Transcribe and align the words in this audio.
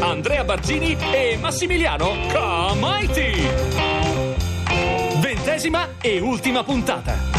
Andrea 0.00 0.44
Barzini 0.44 0.96
e 1.12 1.36
Massimiliano 1.40 2.16
Comaiti. 2.32 3.48
Ventesima 5.20 5.90
e 6.00 6.20
ultima 6.20 6.64
puntata. 6.64 7.30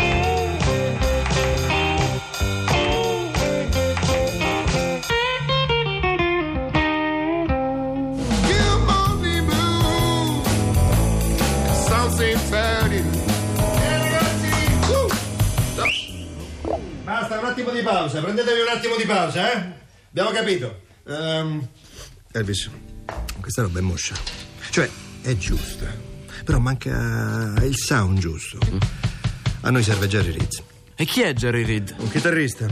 Basta, 17.03 17.37
un 17.39 17.45
attimo 17.45 17.69
di 17.71 17.81
pausa, 17.81 18.21
prendetevi 18.21 18.61
un 18.61 18.67
attimo 18.69 18.95
di 18.95 19.05
pausa, 19.05 19.51
eh? 19.51 19.61
Abbiamo 20.09 20.29
capito. 20.31 20.81
Ehm, 21.07 21.67
Elvis, 22.33 22.69
questa 23.39 23.61
roba 23.61 23.79
è 23.79 23.81
moscia. 23.81 24.15
Cioè, 24.69 24.89
è 25.21 25.37
giusta, 25.37 25.85
però 26.43 26.59
manca 26.59 27.53
il 27.63 27.75
sound 27.77 28.17
giusto. 28.19 28.57
A 29.61 29.69
noi 29.69 29.83
serve 29.83 30.07
Jerry 30.07 30.31
Reed, 30.31 30.63
E 30.95 31.05
chi 31.05 31.21
è 31.21 31.33
Jerry 31.33 31.63
Reed? 31.63 31.93
un 31.99 32.09
chitarrista. 32.09 32.67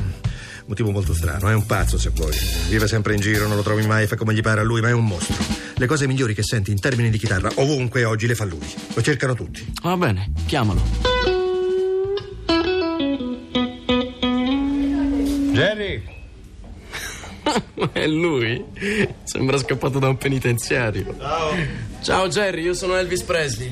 Motivo 0.65 0.91
molto 0.91 1.13
strano, 1.13 1.49
è 1.49 1.53
un 1.53 1.65
pazzo 1.65 1.97
se 1.97 2.09
vuoi. 2.09 2.35
Vive 2.69 2.87
sempre 2.87 3.13
in 3.13 3.19
giro, 3.21 3.47
non 3.47 3.55
lo 3.57 3.61
trovi 3.63 3.85
mai, 3.85 4.07
fa 4.07 4.15
come 4.15 4.33
gli 4.33 4.41
pare 4.41 4.61
a 4.61 4.63
lui, 4.63 4.81
ma 4.81 4.89
è 4.89 4.93
un 4.93 5.05
mostro. 5.05 5.35
Le 5.75 5.85
cose 5.85 6.07
migliori 6.07 6.33
che 6.33 6.43
senti 6.43 6.71
in 6.71 6.79
termini 6.79 7.09
di 7.09 7.17
chitarra, 7.17 7.49
ovunque 7.55 8.03
oggi, 8.03 8.27
le 8.27 8.35
fa 8.35 8.45
lui. 8.45 8.65
Lo 8.93 9.01
cercano 9.01 9.33
tutti. 9.35 9.73
Va 9.81 9.97
bene, 9.97 10.31
chiamalo. 10.45 10.81
Jerry! 15.53 16.10
È 17.91 18.07
lui? 18.07 18.63
Sembra 19.23 19.57
scappato 19.57 19.99
da 19.99 20.07
un 20.07 20.17
penitenziario. 20.17 21.15
Ciao! 21.19 21.55
Ciao 22.01 22.27
Jerry, 22.27 22.63
io 22.63 22.73
sono 22.73 22.95
Elvis 22.95 23.21
Presley. 23.23 23.71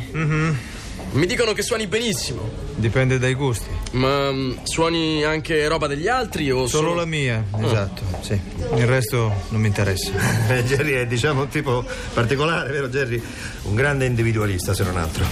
Mi 1.11 1.25
dicono 1.25 1.53
che 1.53 1.63
suoni 1.63 1.88
benissimo. 1.88 2.47
Dipende 2.75 3.17
dai 3.17 3.33
gusti. 3.33 3.67
Ma 3.94 4.31
mm, 4.31 4.58
suoni 4.63 5.23
anche 5.23 5.67
roba 5.67 5.88
degli 5.88 6.08
altri 6.08 6.52
o 6.52 6.67
Solo 6.67 6.94
la 6.94 7.05
mia, 7.05 7.44
esatto, 7.59 8.03
sì. 8.21 8.39
Il 8.75 8.86
resto 8.86 9.33
non 9.49 9.61
mi 9.61 9.67
interessa. 9.67 10.11
Eh, 10.49 10.64
Jerry 10.64 10.93
è, 10.93 11.08
diciamo, 11.08 11.41
un 11.41 11.47
tipo 11.47 11.83
particolare, 12.14 12.71
vero 12.71 12.89
Jerry? 12.89 13.21
Un 13.64 13.75
grande 13.75 14.05
individualista, 14.05 14.73
se 14.73 14.83
non 14.83 14.97
altro. 14.97 15.25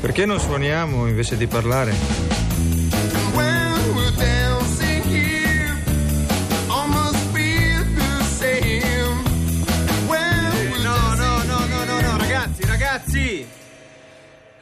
Perché 0.00 0.26
non 0.26 0.38
suoniamo 0.38 1.06
invece 1.06 1.36
di 1.36 1.46
parlare? 1.46 1.94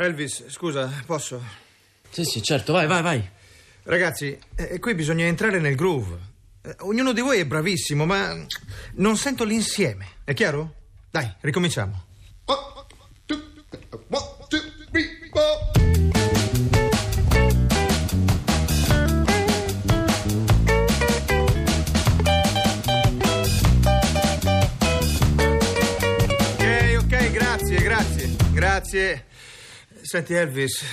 Elvis, 0.05 0.49
scusa, 0.49 0.91
posso? 1.07 1.41
Sì, 2.11 2.25
sì, 2.25 2.43
certo, 2.43 2.73
vai, 2.73 2.87
vai, 2.87 3.03
vai. 3.03 3.31
Ragazzi, 3.85 4.39
eh, 4.55 4.79
qui 4.79 4.95
bisogna 4.95 5.25
entrare 5.25 5.61
nel 5.61 5.77
groove. 5.77 6.19
Eh, 6.63 6.77
ognuno 6.81 7.13
di 7.13 7.21
voi 7.21 7.39
è 7.39 7.47
bravissimo, 7.47 8.05
ma 8.05 8.35
non 8.95 9.17
sento 9.17 9.45
l'insieme. 9.45 10.07
È 10.25 10.35
chiaro? 10.35 10.75
Dai, 11.11 11.33
ricominciamo. 11.41 12.05
Ok, 12.45 12.65
ok, 26.99 27.31
grazie, 27.31 27.77
grazie, 27.83 28.37
grazie. 28.53 29.27
Senti, 30.13 30.35
Elvis, 30.35 30.85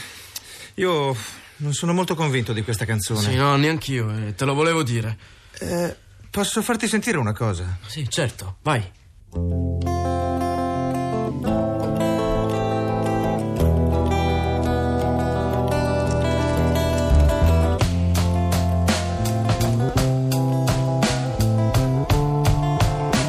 io 0.75 1.13
non 1.57 1.73
sono 1.73 1.91
molto 1.91 2.15
convinto 2.15 2.53
di 2.53 2.61
questa 2.61 2.85
canzone. 2.85 3.19
Sì, 3.19 3.35
no, 3.35 3.57
neanch'io, 3.57 4.09
eh, 4.15 4.33
te 4.33 4.45
lo 4.45 4.53
volevo 4.53 4.81
dire. 4.81 5.17
Eh, 5.59 5.93
posso 6.29 6.61
farti 6.61 6.87
sentire 6.87 7.17
una 7.17 7.33
cosa? 7.33 7.79
Sì, 7.85 8.07
certo, 8.07 8.59
vai. 8.61 8.81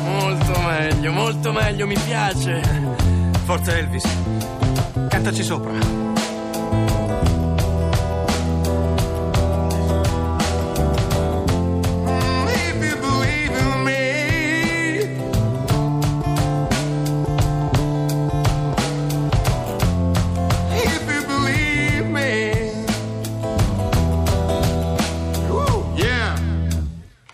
Molto 0.05 0.61
meglio, 0.61 1.11
molto 1.11 1.51
meglio, 1.51 1.87
mi 1.89 1.99
piace. 1.99 2.63
Forza, 3.45 3.77
Elvis. 3.77 4.30
Cantaci 5.11 5.43
sopra. 5.43 5.73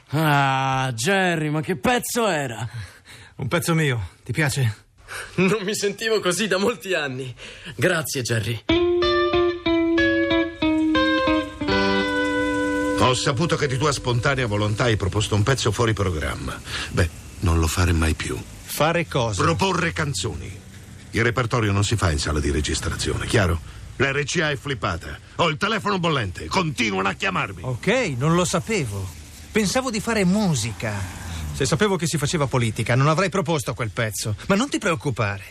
Ah, 0.09 0.93
Jerry, 0.95 1.51
ma 1.51 1.61
che 1.61 1.77
pezzo 1.77 2.27
era? 2.27 2.67
Un 3.37 3.49
pezzo 3.49 3.75
mio, 3.75 4.01
ti 4.25 4.33
piace? 4.33 4.86
Non 5.37 5.63
mi 5.63 5.75
sentivo 5.75 6.21
così 6.21 6.47
da 6.47 6.59
molti 6.59 6.95
anni. 6.95 7.35
Grazie, 7.75 8.23
Jerry. 8.23 8.65
Ho 12.99 13.15
saputo 13.15 13.57
che 13.57 13.67
di 13.69 13.77
tua 13.77 13.93
spontanea 13.93 14.47
volontà 14.47 14.85
hai 14.85 14.97
proposto 14.97 15.35
un 15.35 15.43
pezzo 15.43 15.71
fuori 15.71 15.93
programma. 15.93 16.61
Beh, 16.91 17.09
non 17.41 17.61
lo 17.61 17.67
fare 17.67 17.93
mai 17.93 18.15
più. 18.15 18.37
Fare 18.65 19.07
cosa? 19.07 19.43
Proporre 19.43 19.93
canzoni. 19.93 20.65
Il 21.13 21.23
repertorio 21.23 21.71
non 21.73 21.85
si 21.85 21.97
fa 21.97 22.11
in 22.11 22.19
sala 22.19 22.41
di 22.41 22.51
registrazione, 22.51 23.27
chiaro? 23.27 23.61
La 23.97 24.11
RCA 24.13 24.51
è 24.51 24.57
flippata. 24.57 25.19
Ho 25.37 25.49
il 25.49 25.57
telefono 25.57 25.99
bollente. 25.99 26.47
Continuano 26.47 27.09
a 27.09 27.13
chiamarmi. 27.13 27.63
ok, 27.63 28.15
non 28.19 28.35
lo 28.35 28.45
sapevo. 28.45 29.09
Pensavo 29.53 29.91
di 29.91 30.01
fare 30.01 30.25
musica. 30.25 31.26
Se 31.57 31.65
sapevo 31.65 31.97
che 31.97 32.07
si 32.07 32.19
faceva 32.19 32.47
politica, 32.47 32.95
non 32.95 33.09
avrei 33.09 33.31
proposto 33.31 33.73
quel 33.73 33.89
pezzo. 33.89 34.37
Ma 34.49 34.57
non 34.57 34.69
ti 34.69 34.77
preoccupare, 34.77 35.43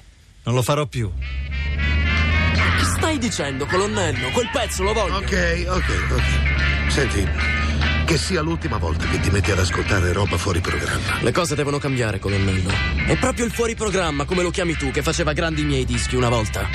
non 0.44 0.54
lo 0.54 0.62
farò 0.62 0.86
più. 0.86 1.12
Che 1.18 2.86
stai 2.96 3.18
dicendo, 3.18 3.66
colonnello? 3.66 4.30
Quel 4.30 4.48
pezzo 4.54 4.84
lo 4.84 4.94
voglio. 4.94 5.16
Ok, 5.16 5.66
ok, 5.68 6.12
ok. 6.12 6.92
Senti, 6.92 7.28
che 8.06 8.20
sia 8.20 8.42
l'ultima 8.42 8.78
volta 8.78 9.08
che 9.08 9.20
ti 9.20 9.32
metti 9.32 9.50
ad 9.50 9.58
ascoltare 9.58 10.14
roba 10.14 10.38
fuori 10.38 10.60
programma. 10.62 11.22
Le 11.22 11.32
cose 11.32 11.56
devono 11.56 11.80
cambiare, 11.80 12.20
colonnello. 12.20 12.70
È 13.08 13.18
proprio 13.18 13.46
il 13.46 13.52
fuori 13.52 13.74
programma, 13.74 14.26
come 14.26 14.44
lo 14.44 14.52
chiami 14.52 14.76
tu, 14.76 14.92
che 14.92 15.02
faceva 15.02 15.34
grandi 15.34 15.62
i 15.62 15.66
miei 15.66 15.86
dischi 15.86 16.16
una 16.16 16.30
volta. 16.30 16.70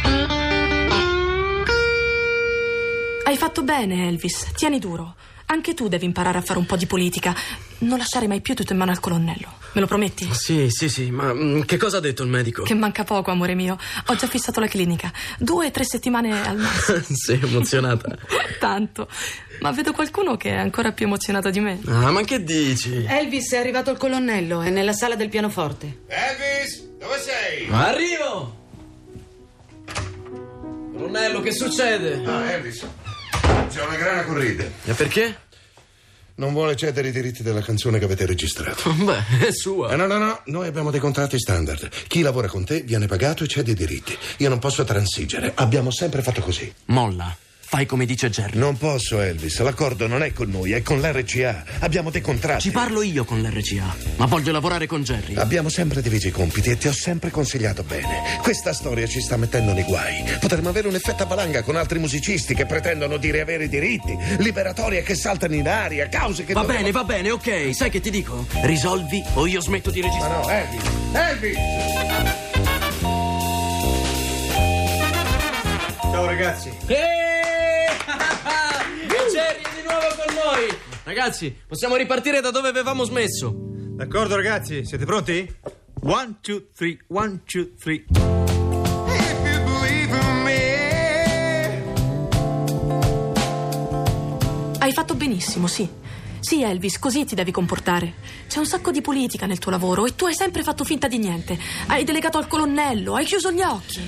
Hai 3.22 3.36
fatto 3.36 3.62
bene, 3.62 4.08
Elvis. 4.08 4.50
Tieni 4.56 4.80
duro. 4.80 5.14
Anche 5.50 5.74
tu 5.74 5.88
devi 5.88 6.04
imparare 6.04 6.38
a 6.38 6.42
fare 6.42 6.60
un 6.60 6.66
po' 6.66 6.76
di 6.76 6.86
politica. 6.86 7.34
Non 7.78 7.98
lasciare 7.98 8.28
mai 8.28 8.40
più 8.40 8.54
tutto 8.54 8.72
in 8.72 8.78
mano 8.78 8.92
al 8.92 9.00
colonnello. 9.00 9.58
Me 9.72 9.80
lo 9.80 9.88
prometti? 9.88 10.32
Sì, 10.32 10.70
sì, 10.70 10.88
sì, 10.88 11.10
ma 11.10 11.34
mm, 11.34 11.62
che 11.62 11.76
cosa 11.76 11.96
ha 11.96 12.00
detto 12.00 12.22
il 12.22 12.28
medico? 12.28 12.62
Che 12.62 12.74
manca 12.74 13.02
poco, 13.02 13.32
amore 13.32 13.54
mio. 13.54 13.76
Ho 14.06 14.14
già 14.14 14.28
fissato 14.28 14.60
la 14.60 14.68
clinica. 14.68 15.12
Due 15.38 15.66
o 15.66 15.70
tre 15.72 15.84
settimane 15.84 16.46
al 16.46 16.56
massimo. 16.56 17.00
Sei 17.10 17.40
emozionata. 17.42 18.16
Tanto. 18.60 19.08
Ma 19.60 19.72
vedo 19.72 19.90
qualcuno 19.92 20.36
che 20.36 20.50
è 20.50 20.56
ancora 20.56 20.92
più 20.92 21.06
emozionato 21.06 21.50
di 21.50 21.58
me. 21.58 21.80
Ah, 21.86 22.12
ma 22.12 22.22
che 22.22 22.44
dici? 22.44 23.04
Elvis 23.08 23.52
è 23.52 23.56
arrivato 23.56 23.90
il 23.90 23.96
colonnello, 23.96 24.60
è 24.60 24.70
nella 24.70 24.92
sala 24.92 25.16
del 25.16 25.30
pianoforte. 25.30 26.02
Elvis, 26.06 26.90
dove 26.96 27.18
sei? 27.18 27.66
Arrivo! 27.70 28.58
Colonnello, 30.92 31.40
che 31.40 31.50
succede? 31.50 32.22
Ah, 32.24 32.52
Elvis. 32.52 32.86
C'è 33.70 33.82
una 33.84 33.96
grana 33.96 34.24
corrida. 34.24 34.64
E 34.84 34.92
perché? 34.94 35.48
non 36.40 36.54
vuole 36.54 36.74
cedere 36.74 37.08
i 37.08 37.12
diritti 37.12 37.42
della 37.42 37.60
canzone 37.60 37.98
che 37.98 38.06
avete 38.06 38.24
registrato. 38.24 38.90
Beh, 38.96 39.46
è 39.46 39.52
sua. 39.52 39.92
Eh, 39.92 39.96
no, 39.96 40.06
no, 40.06 40.16
no, 40.16 40.40
noi 40.46 40.66
abbiamo 40.66 40.90
dei 40.90 40.98
contratti 40.98 41.38
standard. 41.38 41.88
Chi 42.08 42.22
lavora 42.22 42.48
con 42.48 42.64
te 42.64 42.80
viene 42.80 43.06
pagato 43.06 43.44
e 43.44 43.46
cede 43.46 43.72
i 43.72 43.74
diritti. 43.74 44.16
Io 44.38 44.48
non 44.48 44.58
posso 44.58 44.82
transigere. 44.82 45.52
Abbiamo 45.54 45.90
sempre 45.90 46.22
fatto 46.22 46.40
così. 46.40 46.72
Molla. 46.86 47.36
Fai 47.72 47.86
come 47.86 48.04
dice 48.04 48.30
Jerry. 48.30 48.58
Non 48.58 48.76
posso, 48.76 49.20
Elvis. 49.20 49.60
L'accordo 49.60 50.08
non 50.08 50.24
è 50.24 50.32
con 50.32 50.50
noi, 50.50 50.72
è 50.72 50.82
con 50.82 50.98
l'RCA. 50.98 51.62
Abbiamo 51.78 52.10
dei 52.10 52.20
contratti. 52.20 52.62
Ci 52.62 52.70
parlo 52.72 53.00
io 53.00 53.24
con 53.24 53.40
l'RCA, 53.40 53.94
ma 54.16 54.26
voglio 54.26 54.50
lavorare 54.50 54.88
con 54.88 55.04
Jerry. 55.04 55.36
Abbiamo 55.36 55.68
sempre 55.68 56.02
diviso 56.02 56.26
i 56.26 56.32
compiti 56.32 56.70
e 56.70 56.76
ti 56.76 56.88
ho 56.88 56.92
sempre 56.92 57.30
consigliato 57.30 57.84
bene. 57.84 58.22
Questa 58.42 58.72
storia 58.72 59.06
ci 59.06 59.20
sta 59.20 59.36
mettendo 59.36 59.72
nei 59.72 59.84
guai. 59.84 60.24
Potremmo 60.40 60.68
avere 60.68 60.88
un 60.88 60.96
effetto 60.96 61.22
a 61.22 61.26
valanga 61.26 61.62
con 61.62 61.76
altri 61.76 62.00
musicisti 62.00 62.54
che 62.54 62.66
pretendono 62.66 63.18
di 63.18 63.30
riavere 63.30 63.64
i 63.64 63.68
diritti, 63.68 64.18
liberatorie 64.38 65.02
che 65.04 65.14
saltano 65.14 65.54
in 65.54 65.68
aria, 65.68 66.08
cause 66.08 66.44
che 66.44 66.52
Va 66.54 66.62
dovremmo- 66.62 66.80
bene, 66.82 66.92
va 66.92 67.04
bene, 67.04 67.30
ok. 67.30 67.72
Sai 67.72 67.88
che 67.88 68.00
ti 68.00 68.10
dico? 68.10 68.46
Risolvi 68.62 69.22
o 69.34 69.46
io 69.46 69.60
smetto 69.60 69.92
di 69.92 70.00
Ma 70.00 70.06
registrare. 70.08 70.42
no, 70.42 70.50
Elvis! 70.50 70.82
Elvis! 71.12 71.56
Ciao 76.10 76.24
ragazzi. 76.26 76.70
Jerry 79.32 79.62
è 79.62 79.68
di 79.76 79.82
nuovo 79.82 80.06
con 80.16 80.34
noi. 80.34 80.68
Ragazzi, 81.04 81.56
possiamo 81.66 81.96
ripartire 81.96 82.40
da 82.40 82.50
dove 82.50 82.68
avevamo 82.68 83.04
smesso. 83.04 83.52
D'accordo 83.54 84.34
ragazzi, 84.36 84.84
siete 84.84 85.04
pronti? 85.04 85.48
One, 86.02 86.38
two, 86.40 86.68
three, 86.74 86.98
one, 87.08 87.42
two, 87.44 87.74
three. 87.78 88.04
If 88.06 88.16
you 89.44 89.62
believe 89.64 90.16
in 90.18 90.42
me. 90.42 91.82
Hai 94.78 94.92
fatto 94.92 95.14
benissimo, 95.14 95.66
sì. 95.66 95.88
Sì, 96.40 96.62
Elvis, 96.62 96.98
così 96.98 97.26
ti 97.26 97.34
devi 97.34 97.50
comportare. 97.50 98.14
C'è 98.48 98.58
un 98.58 98.66
sacco 98.66 98.90
di 98.90 99.02
politica 99.02 99.46
nel 99.46 99.58
tuo 99.58 99.70
lavoro 99.70 100.06
e 100.06 100.16
tu 100.16 100.24
hai 100.24 100.34
sempre 100.34 100.62
fatto 100.62 100.84
finta 100.84 101.06
di 101.06 101.18
niente. 101.18 101.58
Hai 101.86 102.02
delegato 102.02 102.38
al 102.38 102.46
colonnello, 102.48 103.14
hai 103.14 103.26
chiuso 103.26 103.52
gli 103.52 103.60
occhi. 103.60 104.00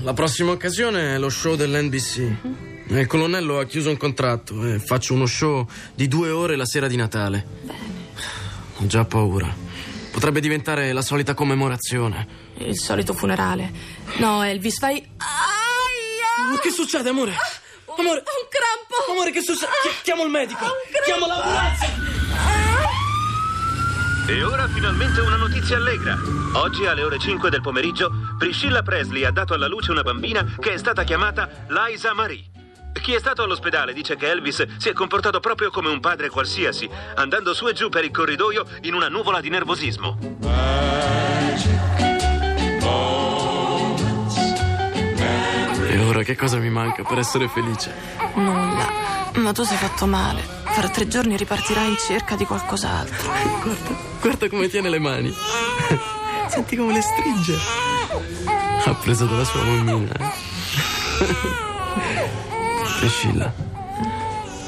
La 0.00 0.12
prossima 0.12 0.50
occasione 0.50 1.14
è 1.14 1.18
lo 1.18 1.30
show 1.30 1.54
dell'NBC. 1.54 2.74
Il 2.88 3.06
colonnello 3.06 3.58
ha 3.58 3.64
chiuso 3.64 3.90
un 3.90 3.96
contratto 3.96 4.64
e 4.64 4.78
faccio 4.78 5.12
uno 5.14 5.26
show 5.26 5.66
di 5.94 6.06
due 6.08 6.30
ore 6.30 6.56
la 6.56 6.64
sera 6.66 6.86
di 6.86 6.96
Natale. 6.96 7.46
Ho 8.78 8.86
già 8.86 9.04
paura. 9.04 9.52
Potrebbe 10.12 10.40
diventare 10.40 10.92
la 10.92 11.02
solita 11.02 11.34
commemorazione. 11.34 12.44
Il 12.58 12.78
solito 12.78 13.12
funerale. 13.12 13.70
No, 14.18 14.42
Elvis, 14.42 14.78
fai. 14.78 14.96
Aia! 15.18 16.50
Ma 16.52 16.58
che 16.58 16.70
succede, 16.70 17.08
amore? 17.08 17.34
Amore, 17.98 18.18
Un 18.18 18.48
crampo! 18.48 19.10
amore, 19.12 19.30
che 19.30 19.40
succede? 19.42 19.66
Chi- 19.82 20.02
Chiamo 20.02 20.24
il 20.24 20.30
medico. 20.30 20.64
Chiamo 21.04 21.26
l'ambulanza. 21.26 21.86
E 24.28 24.42
ora 24.42 24.68
finalmente 24.68 25.20
una 25.20 25.36
notizia 25.36 25.76
allegra. 25.76 26.16
Oggi 26.54 26.86
alle 26.86 27.02
ore 27.02 27.18
5 27.18 27.50
del 27.50 27.60
pomeriggio 27.60 28.10
Priscilla 28.38 28.82
Presley 28.82 29.24
ha 29.24 29.30
dato 29.30 29.54
alla 29.54 29.68
luce 29.68 29.90
una 29.90 30.02
bambina 30.02 30.44
che 30.58 30.72
è 30.74 30.78
stata 30.78 31.04
chiamata 31.04 31.48
Liza 31.68 32.12
Marie. 32.14 32.44
Chi 33.00 33.12
è 33.14 33.18
stato 33.20 33.44
all'ospedale 33.44 33.92
dice 33.92 34.16
che 34.16 34.28
Elvis 34.28 34.66
si 34.78 34.88
è 34.88 34.92
comportato 34.92 35.38
proprio 35.38 35.70
come 35.70 35.90
un 35.90 36.00
padre 36.00 36.28
qualsiasi, 36.28 36.90
andando 37.14 37.54
su 37.54 37.68
e 37.68 37.72
giù 37.72 37.88
per 37.88 38.04
il 38.04 38.10
corridoio 38.10 38.64
in 38.82 38.94
una 38.94 39.08
nuvola 39.08 39.40
di 39.40 39.48
nervosismo. 39.48 40.18
E 45.88 45.98
ora 46.00 46.22
che 46.24 46.34
cosa 46.36 46.56
mi 46.58 46.68
manca 46.68 47.04
per 47.04 47.18
essere 47.18 47.48
felice? 47.48 47.94
Nulla. 48.34 48.90
Ma 49.34 49.52
tu 49.52 49.62
sei 49.62 49.76
fatto 49.76 50.06
male. 50.06 50.42
Fra 50.64 50.88
tre 50.88 51.06
giorni 51.06 51.36
ripartirai 51.36 51.88
in 51.88 51.96
cerca 51.96 52.34
di 52.34 52.44
qualcos'altro. 52.44 53.30
Guarda, 53.62 53.94
guarda 54.20 54.48
come 54.48 54.68
tiene 54.68 54.88
le 54.88 54.98
mani. 54.98 55.32
Senti 56.48 56.74
come 56.74 56.92
le 56.92 57.02
stringe. 57.02 57.56
Ha 58.84 58.94
preso 58.94 59.26
dalla 59.26 59.44
sua 59.44 59.62
mammina. 59.62 60.34
Priscilla, 62.98 63.52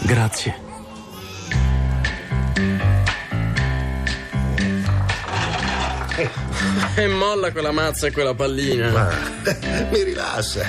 grazie. 0.03 0.67
E 6.95 7.07
molla 7.07 7.53
quella 7.53 7.71
mazza 7.71 8.09
e 8.09 8.13
quella 8.13 8.35
pallina. 8.35 8.91
Ma 8.91 9.09
mi 9.91 10.03
rilassa. 10.03 10.69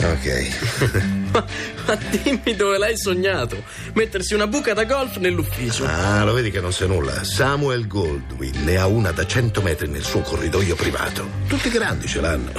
Ok. 0.00 1.32
Ma, 1.32 1.44
ma 1.86 1.98
dimmi 2.10 2.54
dove 2.54 2.78
l'hai 2.78 2.96
sognato? 2.96 3.64
Mettersi 3.94 4.34
una 4.34 4.46
buca 4.46 4.72
da 4.74 4.84
golf 4.84 5.16
nell'ufficio. 5.16 5.84
Ah, 5.84 6.22
lo 6.24 6.32
vedi 6.32 6.50
che 6.50 6.60
non 6.60 6.72
sa 6.72 6.86
nulla. 6.86 7.24
Samuel 7.24 7.86
Goldwyn 7.86 8.62
ne 8.64 8.76
ha 8.76 8.86
una 8.86 9.10
da 9.10 9.26
100 9.26 9.60
metri 9.62 9.88
nel 9.88 10.04
suo 10.04 10.20
corridoio 10.20 10.76
privato. 10.76 11.28
Tutti 11.48 11.68
grandi 11.68 12.06
ce 12.06 12.20
l'hanno. 12.20 12.52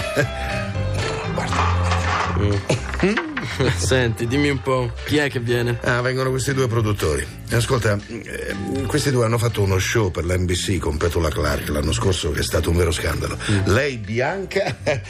Senti, 3.78 4.28
dimmi 4.28 4.50
un 4.50 4.62
po', 4.62 4.92
chi 5.06 5.18
è 5.18 5.30
che 5.30 5.40
viene? 5.40 5.80
Ah, 5.84 6.02
vengono 6.02 6.30
questi 6.30 6.54
due 6.54 6.68
produttori. 6.68 7.26
Ascolta, 7.52 7.98
eh, 8.08 8.56
questi 8.88 9.12
due 9.12 9.26
hanno 9.26 9.38
fatto 9.38 9.62
uno 9.62 9.78
show 9.80 10.12
per 10.12 10.26
l'NBC 10.26 10.78
con 10.78 10.98
Petula 10.98 11.30
Clark 11.30 11.70
l'anno 11.70 11.94
scorso 11.94 12.32
che 12.32 12.40
è 12.40 12.44
stato 12.44 12.70
un 12.70 12.78
vero 12.78 12.92
scandalo. 12.92 13.38
Lei, 13.66 13.98
bianca, 13.98 14.76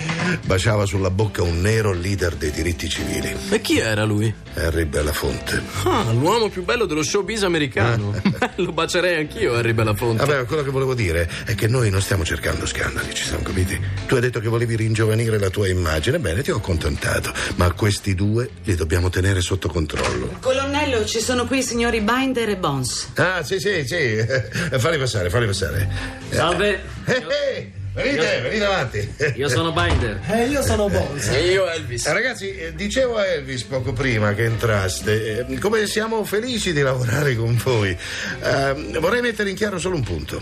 baciava 0.46 0.86
sulla 0.86 1.10
bocca 1.10 1.42
un 1.42 1.62
nero 1.62 1.94
leader 1.94 2.36
dei 2.36 2.52
diritti 2.52 2.90
civili. 2.90 3.36
E 3.50 3.62
chi 3.62 3.80
era 3.80 4.04
lui? 4.04 4.34
Harry 4.56 4.86
Belafonte. 4.86 5.62
Ah, 5.84 6.12
l'uomo 6.12 6.50
più 6.50 6.64
bello 6.64 6.86
dello 6.86 7.04
showbiz 7.04 7.44
americano. 7.44 8.14
Lo 8.56 8.72
bacerei 8.72 9.20
anch'io, 9.20 9.54
Harry 9.54 9.74
Belafonte. 9.74 10.26
Vabbè, 10.26 10.46
quello 10.46 10.64
che 10.64 10.70
volevo 10.70 10.94
dire 10.94 11.30
è 11.46 11.56
che 11.56 11.68
noi 11.68 11.90
non 11.90 12.02
stiamo 12.02 12.24
cercando 12.24 12.66
scandali, 12.66 13.14
ci 13.14 13.24
siamo 13.24 13.44
capiti? 13.44 13.80
Tu 14.08 14.16
hai 14.16 14.22
detto 14.22 14.40
che 14.40 14.48
volevi 14.48 14.76
ringiovanire 14.76 15.40
la 15.40 15.50
tua 15.50 15.68
immagine, 15.68 16.20
bene, 16.20 16.42
ti 16.42 16.52
ho 16.52 16.58
accontentato, 16.58 17.34
ma 17.56 17.72
questi 17.74 18.14
due 18.14 18.50
li 18.64 18.76
dobbiamo 18.76 19.10
tenere 19.10 19.42
sotto 19.42 19.68
controllo. 19.68 20.38
Colonnello, 20.40 21.06
ci 21.06 21.20
sono 21.20 21.46
qui 21.46 21.60
i 21.60 21.64
signori 21.64 22.02
Binder 22.25 22.50
e 22.50 22.57
Bones. 22.57 23.12
Ah, 23.18 23.44
sì, 23.44 23.60
sì, 23.60 23.86
sì, 23.86 24.18
falli 24.80 24.98
passare, 24.98 25.30
falli 25.30 25.45
passare. 25.45 25.88
Salve, 26.31 26.81
Eh, 27.06 27.13
eh, 27.13 27.72
venite, 27.95 28.42
venite 28.42 28.63
avanti. 28.65 29.13
io 29.36 29.50
sono 29.50 29.71
Binder. 29.71 30.19
E 30.30 30.47
io 30.47 30.62
sono 30.62 30.89
Bones. 30.89 31.27
E 31.30 31.51
io, 31.51 31.69
Elvis. 31.69 32.06
Eh, 32.06 32.13
Ragazzi, 32.13 32.56
eh, 32.56 32.75
dicevo 32.75 33.18
a 33.18 33.25
Elvis 33.25 33.63
poco 33.63 33.94
prima 33.94 34.33
che 34.33 34.44
entraste, 34.44 35.45
eh, 35.47 35.59
come 35.59 35.88
siamo 35.88 36.24
felici 36.25 36.74
di 36.74 36.81
lavorare 36.81 37.36
con 37.36 37.59
voi. 37.63 37.89
Eh, 37.89 39.00
vorrei 39.00 39.21
mettere 39.21 39.50
in 39.50 39.56
chiaro 39.56 39.80
solo 39.80 39.95
un 39.95 40.03
punto. 40.03 40.42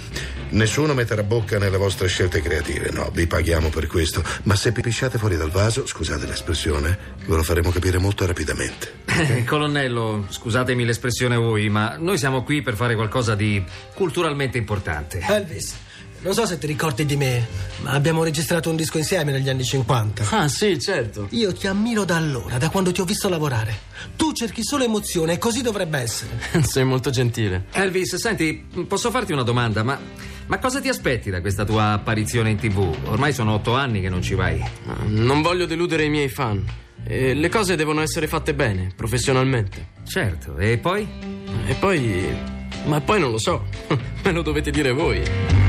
Nessuno 0.49 0.93
metterà 0.93 1.23
bocca 1.23 1.57
nelle 1.57 1.77
vostre 1.77 2.07
scelte 2.07 2.41
creative, 2.41 2.89
no, 2.91 3.09
vi 3.13 3.25
paghiamo 3.25 3.69
per 3.69 3.87
questo. 3.87 4.23
Ma 4.43 4.55
se 4.55 4.71
pipisciate 4.71 5.17
fuori 5.17 5.35
dal 5.37 5.49
vaso, 5.49 5.85
scusate 5.85 6.25
l'espressione, 6.25 6.97
ve 7.25 7.35
lo 7.35 7.43
faremo 7.43 7.71
capire 7.71 7.97
molto 7.97 8.25
rapidamente. 8.25 9.01
Eh, 9.05 9.43
Colonnello, 9.43 10.25
scusatemi 10.29 10.85
l'espressione 10.85 11.35
voi, 11.35 11.69
ma 11.69 11.95
noi 11.97 12.17
siamo 12.17 12.43
qui 12.43 12.61
per 12.61 12.75
fare 12.75 12.95
qualcosa 12.95 13.35
di 13.35 13.63
culturalmente 13.93 14.57
importante. 14.57 15.19
Elvis, 15.27 15.75
non 16.23 16.33
so 16.33 16.45
se 16.45 16.57
ti 16.57 16.67
ricordi 16.67 17.05
di 17.05 17.15
me, 17.17 17.45
ma 17.81 17.91
abbiamo 17.91 18.23
registrato 18.23 18.69
un 18.69 18.75
disco 18.77 18.97
insieme 18.97 19.31
negli 19.31 19.49
anni 19.49 19.63
50. 19.63 20.25
Ah, 20.29 20.47
sì, 20.47 20.79
certo. 20.79 21.27
Io 21.31 21.53
ti 21.53 21.67
ammiro 21.67 22.05
da 22.05 22.15
allora, 22.15 22.57
da 22.57 22.69
quando 22.69 22.91
ti 22.93 23.01
ho 23.01 23.05
visto 23.05 23.27
lavorare. 23.27 23.91
Tu 24.15 24.31
cerchi 24.31 24.63
solo 24.63 24.83
emozione 24.85 25.33
e 25.33 25.37
così 25.37 25.61
dovrebbe 25.61 25.99
essere. 25.99 26.31
Sei 26.63 26.85
molto 26.85 27.09
gentile. 27.09 27.65
Elvis, 27.71 28.15
senti, 28.15 28.65
posso 28.87 29.11
farti 29.11 29.33
una 29.33 29.43
domanda? 29.43 29.83
Ma, 29.83 29.99
ma 30.47 30.57
cosa 30.59 30.79
ti 30.79 30.87
aspetti 30.87 31.29
da 31.29 31.41
questa 31.41 31.65
tua 31.65 31.91
apparizione 31.91 32.49
in 32.49 32.57
tv? 32.57 32.95
Ormai 33.05 33.33
sono 33.33 33.53
otto 33.53 33.75
anni 33.75 33.99
che 33.99 34.09
non 34.09 34.21
ci 34.21 34.33
vai. 34.35 34.61
Ah, 34.61 34.95
Non 35.05 35.41
voglio 35.41 35.65
deludere 35.65 36.05
i 36.05 36.09
miei 36.09 36.29
fan. 36.29 36.65
E 37.05 37.33
le 37.33 37.49
cose 37.49 37.75
devono 37.75 37.99
essere 38.01 38.27
fatte 38.27 38.53
bene, 38.53 38.93
professionalmente. 38.95 39.87
Certo, 40.07 40.57
e 40.57 40.77
poi? 40.77 41.05
E 41.67 41.73
poi. 41.75 42.33
Ma 42.85 43.01
poi 43.01 43.19
non 43.19 43.31
lo 43.31 43.37
so. 43.37 43.65
Me 44.23 44.31
lo 44.31 44.41
dovete 44.41 44.71
dire 44.71 44.91
voi. 44.93 45.62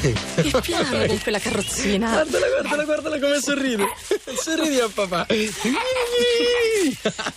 Che 0.00 0.60
piano 0.60 1.06
con 1.06 1.18
quella 1.20 1.38
carrozzina. 1.38 2.10
Guardala, 2.10 2.46
guardala, 2.48 2.84
guardala 2.84 3.18
come 3.18 3.40
sorride. 3.40 3.84
Sorridi 4.40 4.78
a 4.78 4.88
papà. 4.88 5.26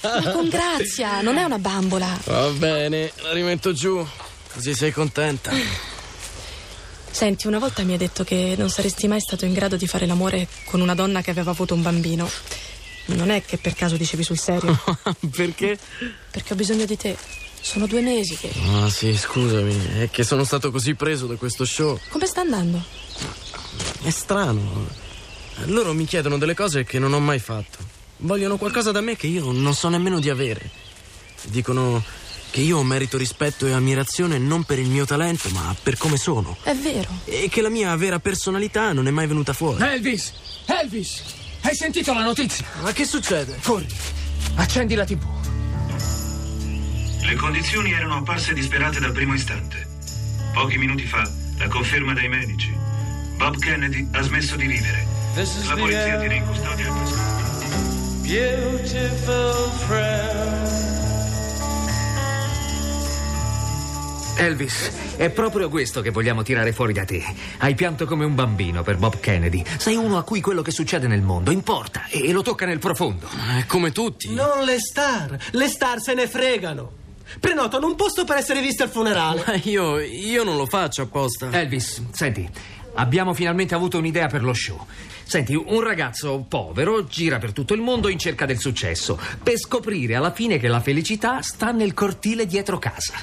Ma 0.01 0.31
con 0.31 0.47
grazia, 0.49 1.21
non 1.21 1.37
è 1.37 1.43
una 1.43 1.57
bambola. 1.57 2.19
Va 2.25 2.49
bene, 2.49 3.11
la 3.21 3.33
rimetto 3.33 3.73
giù. 3.73 4.05
Così 4.53 4.75
sei 4.75 4.91
contenta. 4.91 5.51
Senti, 7.09 7.47
una 7.47 7.59
volta 7.59 7.83
mi 7.83 7.91
hai 7.93 7.97
detto 7.97 8.23
che 8.23 8.55
non 8.57 8.69
saresti 8.69 9.07
mai 9.07 9.19
stato 9.19 9.45
in 9.45 9.53
grado 9.53 9.75
di 9.75 9.87
fare 9.87 10.05
l'amore 10.05 10.47
con 10.65 10.81
una 10.81 10.95
donna 10.95 11.21
che 11.21 11.31
aveva 11.31 11.51
avuto 11.51 11.73
un 11.73 11.81
bambino. 11.81 12.29
Non 13.05 13.29
è 13.29 13.43
che 13.43 13.57
per 13.57 13.73
caso 13.73 13.97
dicevi 13.97 14.23
sul 14.23 14.37
serio? 14.37 14.79
Perché? 15.35 15.77
Perché 16.29 16.53
ho 16.53 16.55
bisogno 16.55 16.85
di 16.85 16.97
te. 16.97 17.17
Sono 17.61 17.85
due 17.87 18.01
mesi 18.01 18.35
che. 18.35 18.51
Ah, 18.73 18.89
sì, 18.89 19.15
scusami. 19.15 19.99
È 19.99 20.09
che 20.09 20.23
sono 20.23 20.43
stato 20.43 20.71
così 20.71 20.95
preso 20.95 21.27
da 21.27 21.35
questo 21.35 21.63
show. 21.63 21.99
Come 22.09 22.25
sta 22.25 22.41
andando? 22.41 22.83
È 24.01 24.09
strano. 24.09 24.87
Loro 25.65 25.93
mi 25.93 26.05
chiedono 26.05 26.37
delle 26.37 26.55
cose 26.55 26.83
che 26.83 26.97
non 26.99 27.13
ho 27.13 27.19
mai 27.19 27.39
fatto. 27.39 27.77
vogliono 28.17 28.57
qualcosa 28.57 28.91
da 28.91 29.01
me 29.01 29.15
che 29.15 29.27
io 29.27 29.51
non 29.51 29.73
so 29.75 29.89
nemmeno 29.89 30.19
di 30.19 30.29
avere. 30.29 30.69
Dicono 31.43 32.03
che 32.49 32.61
io 32.61 32.81
merito 32.83 33.17
rispetto 33.17 33.65
e 33.65 33.71
ammirazione 33.71 34.37
non 34.37 34.63
per 34.63 34.79
il 34.79 34.89
mio 34.89 35.05
talento, 35.05 35.49
ma 35.49 35.75
per 35.81 35.97
come 35.97 36.17
sono. 36.17 36.57
È 36.63 36.75
vero. 36.75 37.07
E 37.25 37.47
che 37.49 37.61
la 37.61 37.69
mia 37.69 37.95
vera 37.95 38.19
personalità 38.19 38.91
non 38.91 39.07
è 39.07 39.11
mai 39.11 39.27
venuta 39.27 39.53
fuori. 39.53 39.81
Elvis! 39.81 40.33
Elvis! 40.65 41.21
Hai 41.61 41.75
sentito 41.75 42.11
la 42.13 42.23
notizia? 42.23 42.65
Ma 42.81 42.91
che 42.91 43.05
succede? 43.05 43.57
Corri, 43.61 43.87
accendi 44.55 44.95
la 44.95 45.05
TV. 45.05 45.40
Le 47.31 47.37
condizioni 47.37 47.93
erano 47.93 48.17
apparse 48.17 48.53
disperate 48.53 48.99
dal 48.99 49.13
primo 49.13 49.33
istante. 49.33 49.87
Pochi 50.51 50.77
minuti 50.77 51.05
fa, 51.05 51.25
la 51.59 51.69
conferma 51.69 52.13
dai 52.13 52.27
medici. 52.27 52.75
Bob 53.37 53.57
Kennedy 53.57 54.05
ha 54.11 54.21
smesso 54.21 54.57
di 54.57 54.67
vivere. 54.67 55.05
La 55.65 55.75
polizia 55.77 56.19
tiene 56.19 56.35
in 56.35 56.45
custodia 56.45 56.87
il 56.87 56.91
prescritto. 56.91 58.21
Beautiful 58.23 59.71
friend. 59.87 60.71
Elvis, 64.35 64.91
è 65.15 65.29
proprio 65.29 65.69
questo 65.69 66.01
che 66.01 66.09
vogliamo 66.09 66.41
tirare 66.41 66.73
fuori 66.73 66.91
da 66.91 67.05
te. 67.05 67.23
Hai 67.59 67.75
pianto 67.75 68.05
come 68.05 68.25
un 68.25 68.35
bambino 68.35 68.83
per 68.83 68.97
Bob 68.97 69.21
Kennedy. 69.21 69.63
Sei 69.77 69.95
uno 69.95 70.17
a 70.17 70.23
cui 70.23 70.41
quello 70.41 70.61
che 70.61 70.71
succede 70.71 71.07
nel 71.07 71.21
mondo 71.21 71.51
importa 71.51 72.07
e 72.09 72.27
e 72.27 72.33
lo 72.33 72.41
tocca 72.41 72.65
nel 72.65 72.79
profondo. 72.79 73.29
È 73.57 73.65
come 73.67 73.93
tutti. 73.93 74.33
Non 74.33 74.65
le 74.65 74.79
star. 74.79 75.37
Le 75.51 75.67
star 75.69 76.01
se 76.01 76.13
ne 76.13 76.27
fregano. 76.27 76.99
Prenotano 77.39 77.87
un 77.87 77.95
posto 77.95 78.23
per 78.23 78.37
essere 78.37 78.61
viste 78.61 78.83
al 78.83 78.89
funerale. 78.89 79.43
Ma 79.45 79.55
io, 79.63 79.99
io 79.99 80.43
non 80.43 80.57
lo 80.57 80.65
faccio 80.65 81.03
apposta. 81.03 81.49
Elvis, 81.51 82.01
senti, 82.11 82.49
abbiamo 82.95 83.33
finalmente 83.33 83.75
avuto 83.75 83.97
un'idea 83.97 84.27
per 84.27 84.43
lo 84.43 84.53
show. 84.53 84.85
Senti, 85.23 85.55
un 85.55 85.81
ragazzo 85.81 86.45
povero 86.47 87.05
gira 87.05 87.37
per 87.37 87.53
tutto 87.53 87.73
il 87.73 87.79
mondo 87.79 88.09
in 88.09 88.19
cerca 88.19 88.45
del 88.45 88.59
successo, 88.59 89.17
per 89.41 89.57
scoprire 89.57 90.15
alla 90.15 90.33
fine 90.33 90.57
che 90.57 90.67
la 90.67 90.81
felicità 90.81 91.41
sta 91.41 91.71
nel 91.71 91.93
cortile 91.93 92.45
dietro 92.45 92.77
casa. 92.79 93.13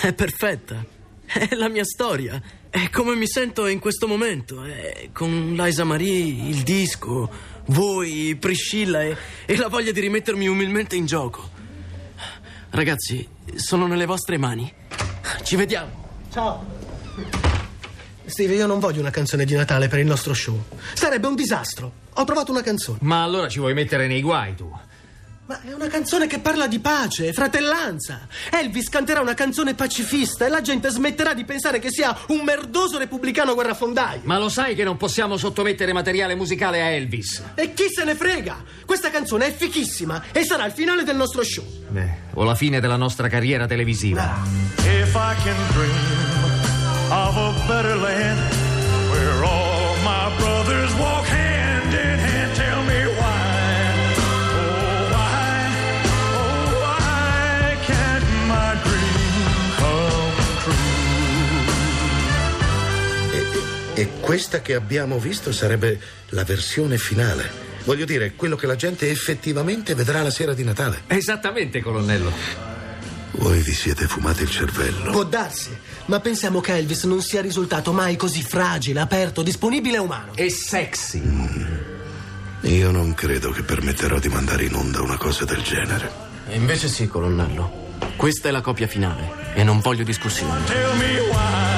È 0.00 0.12
perfetta. 0.12 0.84
È 1.26 1.54
la 1.54 1.68
mia 1.68 1.84
storia. 1.84 2.40
È 2.70 2.88
come 2.90 3.16
mi 3.16 3.26
sento 3.26 3.66
in 3.66 3.80
questo 3.80 4.06
momento. 4.06 4.62
È 4.62 5.08
con 5.12 5.54
Liza 5.56 5.82
Marie, 5.82 6.48
il 6.48 6.62
disco, 6.62 7.28
voi, 7.66 8.36
Priscilla 8.38 9.02
e, 9.02 9.16
e 9.44 9.56
la 9.56 9.68
voglia 9.68 9.90
di 9.90 10.00
rimettermi 10.00 10.46
umilmente 10.46 10.94
in 10.94 11.06
gioco. 11.06 11.58
Ragazzi, 12.70 13.28
sono 13.56 13.86
nelle 13.86 14.06
vostre 14.06 14.38
mani. 14.38 14.72
Ci 15.42 15.56
vediamo. 15.56 15.90
Ciao. 16.32 16.64
Steve, 18.24 18.54
io 18.54 18.66
non 18.66 18.78
voglio 18.78 19.00
una 19.00 19.10
canzone 19.10 19.44
di 19.44 19.54
Natale 19.54 19.88
per 19.88 19.98
il 19.98 20.06
nostro 20.06 20.32
show. 20.32 20.62
Sarebbe 20.94 21.26
un 21.26 21.34
disastro. 21.34 21.92
Ho 22.14 22.24
trovato 22.24 22.52
una 22.52 22.62
canzone. 22.62 22.98
Ma 23.02 23.24
allora 23.24 23.48
ci 23.48 23.58
vuoi 23.58 23.74
mettere 23.74 24.06
nei 24.06 24.22
guai 24.22 24.54
tu? 24.54 24.70
Ma 25.50 25.60
è 25.62 25.72
una 25.72 25.88
canzone 25.88 26.28
che 26.28 26.38
parla 26.38 26.68
di 26.68 26.78
pace, 26.78 27.32
fratellanza. 27.32 28.28
Elvis 28.52 28.88
canterà 28.88 29.20
una 29.20 29.34
canzone 29.34 29.74
pacifista 29.74 30.46
e 30.46 30.48
la 30.48 30.60
gente 30.60 30.90
smetterà 30.90 31.34
di 31.34 31.44
pensare 31.44 31.80
che 31.80 31.90
sia 31.90 32.16
un 32.28 32.42
merdoso 32.44 32.98
repubblicano 32.98 33.54
guerrafondaio. 33.54 34.20
Ma 34.22 34.38
lo 34.38 34.48
sai 34.48 34.76
che 34.76 34.84
non 34.84 34.96
possiamo 34.96 35.36
sottomettere 35.36 35.92
materiale 35.92 36.36
musicale 36.36 36.80
a 36.82 36.90
Elvis? 36.90 37.42
E 37.56 37.74
chi 37.74 37.88
se 37.92 38.04
ne 38.04 38.14
frega? 38.14 38.62
Questa 38.86 39.10
canzone 39.10 39.48
è 39.48 39.52
fichissima 39.52 40.22
e 40.30 40.44
sarà 40.44 40.66
il 40.66 40.72
finale 40.72 41.02
del 41.02 41.16
nostro 41.16 41.42
show. 41.42 41.64
Beh, 41.88 42.10
o 42.34 42.44
la 42.44 42.54
fine 42.54 42.78
della 42.78 42.94
nostra 42.94 43.26
carriera 43.26 43.66
televisiva. 43.66 44.42
If 44.84 45.16
I 45.16 45.34
can 45.42 45.56
dream 45.72 47.10
of 47.10 47.36
a 47.36 47.66
better 47.66 47.96
land 47.96 48.69
questa 64.30 64.62
che 64.62 64.76
abbiamo 64.76 65.18
visto 65.18 65.50
sarebbe 65.50 65.98
la 66.28 66.44
versione 66.44 66.98
finale. 66.98 67.50
Voglio 67.82 68.04
dire, 68.04 68.34
quello 68.36 68.54
che 68.54 68.68
la 68.68 68.76
gente 68.76 69.10
effettivamente 69.10 69.96
vedrà 69.96 70.22
la 70.22 70.30
sera 70.30 70.54
di 70.54 70.62
Natale. 70.62 71.02
Esattamente, 71.08 71.80
colonnello. 71.80 72.30
Voi 73.32 73.58
vi 73.58 73.72
siete 73.72 74.06
fumati 74.06 74.42
il 74.42 74.50
cervello. 74.50 75.10
Può 75.10 75.24
darsi, 75.24 75.76
ma 76.04 76.20
pensiamo 76.20 76.60
che 76.60 76.76
Elvis 76.76 77.02
non 77.06 77.22
sia 77.22 77.40
risultato 77.40 77.90
mai 77.92 78.14
così 78.14 78.44
fragile, 78.44 79.00
aperto, 79.00 79.42
disponibile 79.42 79.96
e 79.96 79.98
umano. 79.98 80.30
E 80.36 80.48
sexy. 80.48 81.20
Io 82.60 82.90
non 82.92 83.14
credo 83.14 83.50
che 83.50 83.64
permetterò 83.64 84.20
di 84.20 84.28
mandare 84.28 84.62
in 84.62 84.76
onda 84.76 85.02
una 85.02 85.16
cosa 85.16 85.44
del 85.44 85.62
genere. 85.62 86.08
E 86.46 86.54
invece 86.54 86.86
sì, 86.86 87.08
colonnello. 87.08 87.96
Questa 88.14 88.46
è 88.46 88.52
la 88.52 88.60
copia 88.60 88.86
finale 88.86 89.54
e 89.54 89.64
non 89.64 89.80
voglio 89.80 90.04
discussioni. 90.04 90.66
Tell 90.66 90.96
me 90.96 91.18
why. 91.32 91.69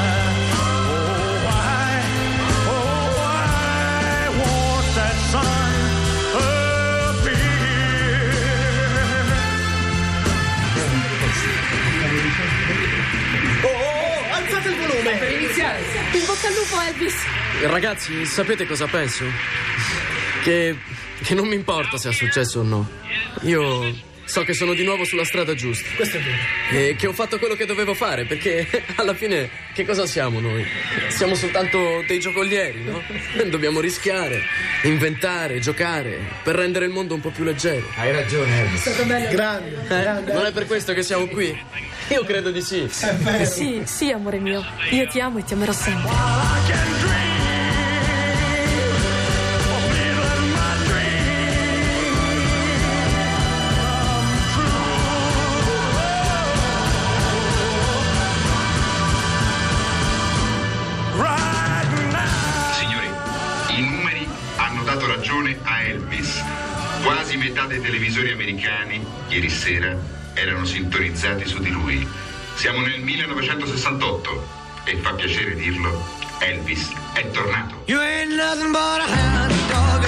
Bocca 16.42 16.48
al 16.48 16.54
lupo, 16.54 16.80
Elvis. 16.80 17.14
Ragazzi, 17.62 18.26
sapete 18.26 18.66
cosa 18.66 18.86
penso? 18.86 19.24
Che, 20.42 20.76
che 21.22 21.34
non 21.34 21.46
mi 21.46 21.54
importa 21.54 21.96
se 21.96 22.08
ha 22.08 22.12
successo 22.12 22.60
o 22.60 22.62
no. 22.62 22.88
Io 23.42 23.94
so 24.32 24.44
che 24.44 24.54
sono 24.54 24.72
di 24.72 24.82
nuovo 24.82 25.04
sulla 25.04 25.26
strada 25.26 25.52
giusta. 25.54 25.86
Questo 25.94 26.16
è 26.16 26.20
vero. 26.20 26.86
E 26.88 26.96
che 26.96 27.06
ho 27.06 27.12
fatto 27.12 27.38
quello 27.38 27.54
che 27.54 27.66
dovevo 27.66 27.92
fare, 27.92 28.24
perché 28.24 28.66
alla 28.96 29.12
fine 29.12 29.50
che 29.74 29.84
cosa 29.84 30.06
siamo 30.06 30.40
noi? 30.40 30.66
Siamo 31.08 31.34
soltanto 31.34 32.02
dei 32.06 32.18
giocolieri, 32.18 32.82
no? 32.82 33.02
Dobbiamo 33.50 33.80
rischiare, 33.80 34.40
inventare, 34.84 35.60
giocare, 35.60 36.18
per 36.42 36.54
rendere 36.54 36.86
il 36.86 36.92
mondo 36.92 37.12
un 37.12 37.20
po' 37.20 37.28
più 37.28 37.44
leggero. 37.44 37.86
Hai 37.96 38.10
ragione, 38.10 38.60
Elvis. 38.60 38.80
Stato 38.80 39.04
bello. 39.04 39.28
Grande, 39.28 39.76
Eh, 39.84 40.00
grande. 40.00 40.32
non 40.32 40.46
è 40.46 40.52
per 40.52 40.64
questo 40.66 40.94
che 40.94 41.02
siamo 41.02 41.26
qui? 41.26 41.54
Io 42.08 42.24
credo 42.24 42.50
di 42.50 42.62
sì. 42.62 42.88
Sì, 43.44 43.82
sì, 43.84 44.10
amore 44.10 44.38
mio. 44.38 44.64
Io 44.92 45.06
ti 45.08 45.20
amo 45.20 45.40
e 45.40 45.44
ti 45.44 45.52
amerò 45.52 45.72
sempre. 45.72 47.11
Dei 67.72 67.80
televisori 67.80 68.30
americani 68.32 69.02
ieri 69.28 69.48
sera 69.48 69.96
erano 70.34 70.66
sintonizzati 70.66 71.46
su 71.46 71.58
di 71.58 71.70
lui. 71.70 72.06
Siamo 72.54 72.80
nel 72.80 73.00
1968 73.00 74.48
e 74.84 74.96
fa 74.96 75.14
piacere 75.14 75.54
dirlo, 75.54 76.04
Elvis 76.40 76.92
è 77.14 77.30
tornato. 77.30 77.82
You 77.86 77.98
ain't 77.98 78.34
nothing 78.34 78.72
but 78.72 79.00
a 79.00 79.06
hound 79.06 79.54
dog, 79.70 80.04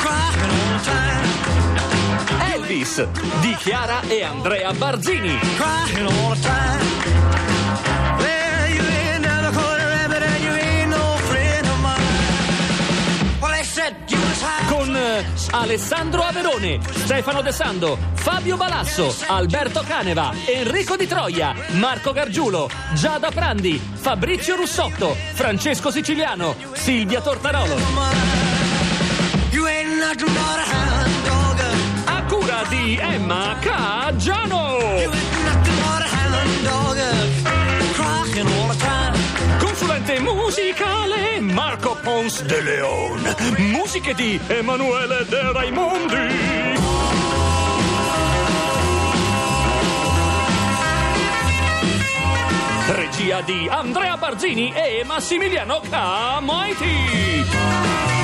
crying 0.00 0.40
all 0.40 0.78
the 0.78 0.90
time, 0.90 2.52
Elvis 2.54 3.06
di 3.40 3.54
Chiara 3.56 4.00
e 4.08 4.22
Andrea 4.22 4.72
Barzini. 4.72 5.38
crying 5.56 6.06
all 6.06 6.34
the 6.34 6.40
time. 6.40 7.13
Alessandro 15.54 16.22
Averone, 16.22 16.80
Stefano 16.82 17.40
De 17.40 17.52
Sando, 17.52 17.96
Fabio 18.14 18.56
Balasso, 18.56 19.14
Alberto 19.28 19.84
Caneva, 19.86 20.32
Enrico 20.46 20.96
Di 20.96 21.06
Troia, 21.06 21.54
Marco 21.74 22.10
Gargiulo, 22.10 22.68
Giada 22.94 23.30
Prandi, 23.30 23.80
Fabrizio 23.94 24.56
Russotto, 24.56 25.16
Francesco 25.34 25.92
Siciliano, 25.92 26.56
Silvia 26.72 27.20
Tortarolo. 27.20 27.76
A 32.04 32.22
cura 32.24 32.64
di 32.68 32.96
Emma 32.96 33.56
Caggiano. 33.60 34.74
You 40.04 40.04
ain't 40.04 40.04
nothing 40.04 40.04
but 40.04 40.04
a 40.04 40.04
hound 40.04 40.04
dog, 40.04 40.04
crying 40.04 40.04
all 40.04 40.04
the 40.04 40.04
time. 40.04 40.04
Consulente 40.04 40.20
musicale 40.20 41.40
Marco 41.40 41.96
Pons 42.02 42.42
de 42.42 42.62
Leon. 42.62 43.34
Musiche 43.72 44.14
di 44.14 44.40
Emanuele 44.48 45.24
De 45.28 45.52
Raimondi. 45.52 46.14
Regia 52.86 53.40
di 53.40 53.66
Andrea 53.68 54.16
Barzini 54.16 54.72
e 54.72 55.02
Massimiliano 55.04 55.80
Camaiti. 55.88 58.23